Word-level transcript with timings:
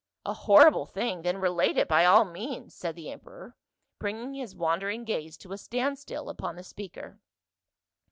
"A 0.25 0.33
horrible 0.33 0.87
thing? 0.87 1.21
then 1.21 1.37
relate 1.37 1.77
it, 1.77 1.87
by 1.87 2.05
all 2.05 2.25
means," 2.25 2.73
said 2.73 2.95
the 2.95 3.11
emperor, 3.11 3.55
bringing 3.99 4.33
his 4.33 4.55
wandering 4.55 5.03
gaze 5.03 5.37
to 5.37 5.53
a 5.53 5.59
standstill 5.59 6.27
upon 6.27 6.55
the 6.55 6.63
speaker. 6.63 7.19